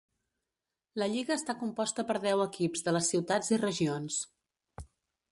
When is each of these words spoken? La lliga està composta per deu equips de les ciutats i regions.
La 1.01 1.07
lliga 1.15 1.33
està 1.39 1.55
composta 1.59 2.05
per 2.11 2.15
deu 2.23 2.41
equips 2.45 2.83
de 2.87 2.93
les 2.95 3.11
ciutats 3.13 3.53
i 3.57 3.61
regions. 3.65 4.17